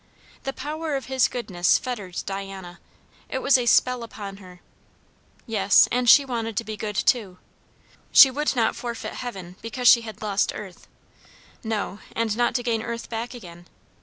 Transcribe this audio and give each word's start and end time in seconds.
The 0.45 0.51
power 0.53 0.95
of 0.95 1.05
his 1.05 1.27
goodness 1.27 1.77
fettered 1.77 2.23
Diana; 2.25 2.79
it 3.29 3.37
was 3.43 3.55
a 3.55 3.67
spell 3.67 4.01
upon 4.01 4.37
her. 4.37 4.59
Yes, 5.45 5.87
and 5.91 6.09
she 6.09 6.25
wanted 6.25 6.57
to 6.57 6.63
be 6.63 6.75
good 6.75 6.95
too; 6.95 7.37
she 8.11 8.31
would 8.31 8.55
not 8.55 8.75
forfeit 8.75 9.13
heaven 9.13 9.57
because 9.61 9.87
she 9.87 10.01
had 10.01 10.23
lost 10.23 10.53
earth; 10.55 10.87
no, 11.63 11.99
and 12.15 12.35
not 12.35 12.55
to 12.55 12.63
gain 12.63 12.81
earth 12.81 13.09
back 13.11 13.35
again. 13.35 13.67